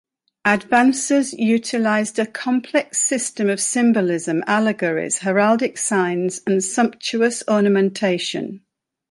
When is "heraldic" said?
5.19-5.77